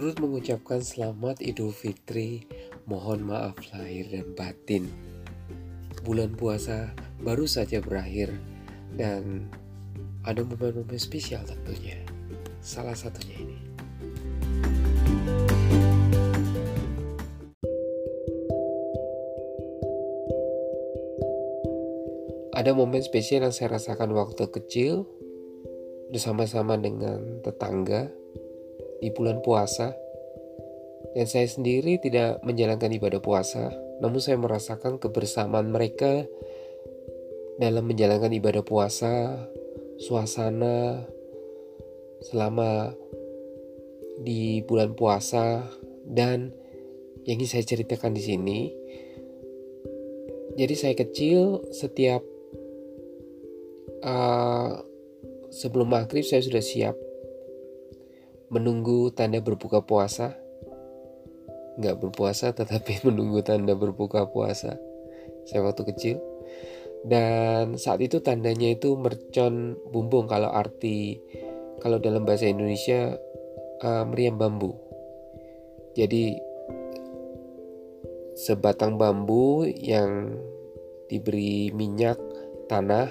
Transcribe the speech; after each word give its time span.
turut 0.00 0.16
mengucapkan 0.16 0.80
selamat 0.80 1.44
Idul 1.44 1.76
Fitri. 1.76 2.48
Mohon 2.88 3.36
maaf 3.36 3.60
lahir 3.68 4.08
dan 4.08 4.32
batin. 4.32 4.88
Bulan 6.08 6.32
puasa 6.40 6.96
baru 7.20 7.44
saja 7.44 7.84
berakhir 7.84 8.32
dan 8.96 9.52
ada 10.24 10.40
momen-momen 10.40 10.96
spesial 10.96 11.44
tentunya. 11.44 12.00
Salah 12.64 12.96
satunya 12.96 13.44
ini. 13.44 13.58
Ada 22.56 22.72
momen 22.72 23.04
spesial 23.04 23.44
yang 23.44 23.52
saya 23.52 23.76
rasakan 23.76 24.16
waktu 24.16 24.48
kecil 24.48 25.04
bersama-sama 26.08 26.80
dengan 26.80 27.44
tetangga 27.44 28.16
di 29.00 29.08
bulan 29.10 29.40
puasa. 29.40 29.96
Dan 31.10 31.26
saya 31.26 31.48
sendiri 31.50 31.98
tidak 31.98 32.38
menjalankan 32.46 32.92
ibadah 32.94 33.18
puasa, 33.18 33.74
namun 33.98 34.22
saya 34.22 34.38
merasakan 34.38 35.02
kebersamaan 35.02 35.72
mereka 35.72 36.22
dalam 37.58 37.84
menjalankan 37.84 38.30
ibadah 38.30 38.62
puasa, 38.62 39.42
suasana 39.98 41.02
selama 42.20 42.94
di 44.20 44.60
bulan 44.64 44.92
puasa 44.92 45.64
dan 46.04 46.52
yang 47.24 47.40
ingin 47.40 47.48
saya 47.58 47.64
ceritakan 47.64 48.16
di 48.16 48.22
sini. 48.22 48.60
Jadi 50.56 50.74
saya 50.76 50.94
kecil 50.96 51.68
setiap 51.72 52.20
uh, 54.04 54.72
sebelum 55.52 55.88
maghrib 55.90 56.24
saya 56.24 56.44
sudah 56.44 56.60
siap 56.60 56.96
menunggu 58.50 59.14
tanda 59.14 59.38
berbuka 59.38 59.80
puasa. 59.80 60.34
Nggak 61.78 61.96
berpuasa 62.02 62.52
tetapi 62.58 63.06
menunggu 63.06 63.40
tanda 63.46 63.72
berbuka 63.78 64.26
puasa. 64.28 64.76
Saya 65.46 65.64
waktu 65.64 65.86
kecil. 65.94 66.16
Dan 67.00 67.80
saat 67.80 68.04
itu 68.04 68.20
tandanya 68.20 68.76
itu 68.76 68.92
mercon 68.92 69.80
bumbung 69.88 70.28
kalau 70.28 70.52
arti 70.52 71.16
kalau 71.80 71.96
dalam 71.96 72.28
bahasa 72.28 72.44
Indonesia 72.44 73.16
uh, 73.80 74.04
meriam 74.04 74.36
bambu. 74.36 74.76
Jadi 75.96 76.36
sebatang 78.36 79.00
bambu 79.00 79.64
yang 79.64 80.36
diberi 81.08 81.72
minyak 81.72 82.20
tanah 82.68 83.10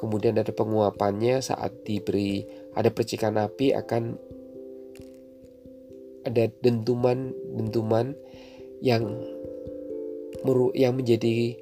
kemudian 0.00 0.38
ada 0.38 0.54
penguapannya 0.54 1.42
saat 1.42 1.84
diberi 1.84 2.46
ada 2.72 2.88
percikan 2.88 3.36
api 3.36 3.74
akan 3.74 4.16
ada 6.28 6.52
dentuman-dentuman 6.62 8.14
yang 8.84 9.02
yang 10.76 10.94
menjadi 10.94 11.58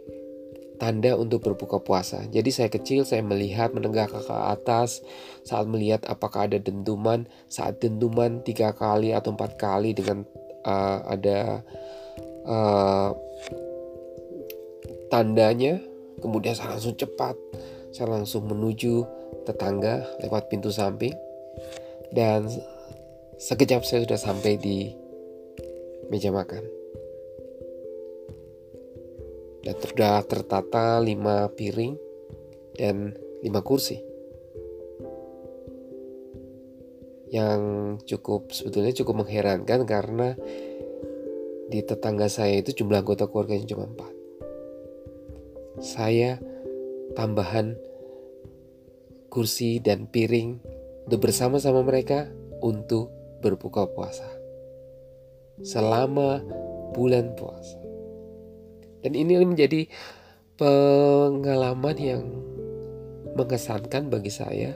tanda 0.76 1.16
untuk 1.16 1.40
berbuka 1.40 1.80
puasa. 1.80 2.28
Jadi 2.28 2.50
saya 2.52 2.68
kecil 2.68 3.08
saya 3.08 3.24
melihat 3.24 3.72
menenggak 3.72 4.12
ke 4.12 4.20
atas 4.28 5.00
saat 5.42 5.64
melihat 5.64 6.04
apakah 6.04 6.44
ada 6.46 6.60
dentuman. 6.60 7.24
Saat 7.48 7.80
dentuman 7.80 8.44
tiga 8.44 8.76
kali 8.76 9.16
atau 9.16 9.32
empat 9.32 9.56
kali 9.56 9.96
dengan 9.96 10.28
uh, 10.68 11.00
ada 11.08 11.64
uh, 12.44 13.10
tandanya, 15.08 15.80
kemudian 16.20 16.52
saya 16.52 16.76
langsung 16.76 16.94
cepat, 16.94 17.34
saya 17.96 18.12
langsung 18.12 18.44
menuju 18.44 19.08
tetangga 19.48 20.04
lewat 20.20 20.52
pintu 20.52 20.68
samping 20.68 21.16
dan 22.12 22.46
Sekejap 23.36 23.84
saya 23.84 24.08
sudah 24.08 24.16
sampai 24.16 24.56
di 24.56 24.88
meja 26.08 26.32
makan. 26.32 26.64
Dan 29.60 29.76
sudah 29.76 30.24
tertata 30.24 31.02
lima 31.04 31.52
piring 31.52 31.98
dan 32.80 33.12
lima 33.44 33.60
kursi. 33.60 34.00
Yang 37.28 37.60
cukup 38.08 38.54
sebetulnya 38.54 38.96
cukup 38.96 39.26
mengherankan 39.26 39.84
karena 39.84 40.32
di 41.66 41.82
tetangga 41.82 42.30
saya 42.30 42.62
itu 42.62 42.72
jumlah 42.72 43.02
anggota 43.02 43.26
keluarganya 43.28 43.66
cuma 43.66 43.90
empat. 43.90 44.12
Saya 45.82 46.40
tambahan 47.12 47.76
kursi 49.28 49.82
dan 49.82 50.08
piring 50.08 50.56
untuk 51.04 51.28
bersama-sama 51.28 51.84
mereka 51.84 52.30
untuk 52.64 53.15
berbuka 53.40 53.88
puasa 53.90 54.26
selama 55.64 56.44
bulan 56.92 57.32
puasa. 57.36 57.80
Dan 59.00 59.12
ini 59.14 59.38
menjadi 59.40 59.86
pengalaman 60.58 61.96
yang 61.96 62.24
mengesankan 63.36 64.08
bagi 64.08 64.32
saya. 64.32 64.72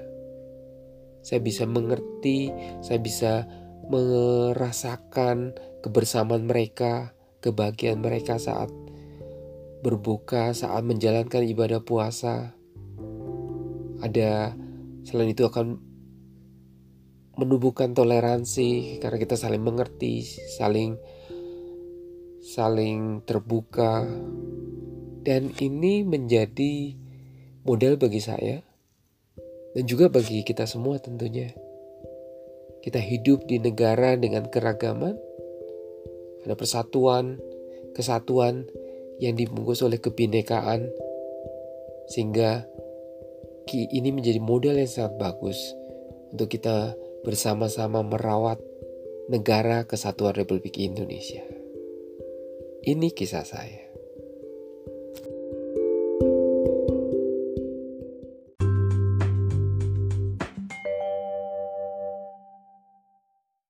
Saya 1.21 1.41
bisa 1.45 1.69
mengerti, 1.69 2.49
saya 2.81 3.01
bisa 3.01 3.45
merasakan 3.91 5.53
kebersamaan 5.85 6.49
mereka, 6.49 7.13
kebahagiaan 7.45 8.01
mereka 8.01 8.41
saat 8.41 8.73
berbuka, 9.81 10.53
saat 10.53 10.85
menjalankan 10.85 11.45
ibadah 11.45 11.81
puasa. 11.85 12.57
Ada 14.01 14.57
selain 15.05 15.33
itu 15.33 15.45
akan 15.45 15.90
menumbuhkan 17.39 17.95
toleransi 17.95 18.99
karena 18.99 19.19
kita 19.21 19.37
saling 19.39 19.63
mengerti, 19.63 20.25
saling 20.57 20.99
saling 22.43 23.23
terbuka. 23.23 24.09
Dan 25.21 25.53
ini 25.61 26.01
menjadi 26.01 26.97
model 27.69 28.01
bagi 28.01 28.25
saya 28.25 28.65
dan 29.77 29.85
juga 29.85 30.09
bagi 30.09 30.43
kita 30.43 30.65
semua 30.65 30.97
tentunya. 30.99 31.53
Kita 32.81 32.97
hidup 32.97 33.45
di 33.45 33.61
negara 33.61 34.17
dengan 34.17 34.49
keragaman, 34.49 35.13
ada 36.49 36.55
persatuan, 36.57 37.37
kesatuan 37.93 38.65
yang 39.21 39.37
dibungkus 39.37 39.85
oleh 39.85 40.01
kebinekaan 40.01 40.89
sehingga 42.09 42.65
ini 43.71 44.11
menjadi 44.11 44.41
model 44.43 44.81
yang 44.81 44.91
sangat 44.91 45.15
bagus 45.21 45.59
untuk 46.33 46.51
kita 46.51 46.97
bersama-sama 47.27 48.01
merawat 48.01 48.63
negara 49.29 49.85
kesatuan 49.85 50.35
Republik 50.35 50.81
Indonesia. 50.81 51.45
Ini 52.81 53.13
kisah 53.13 53.45
saya. 53.45 53.90